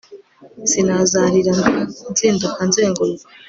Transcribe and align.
sinazarira 0.69 1.55
nzinduka 2.11 2.59
nzenguruka 2.69 3.23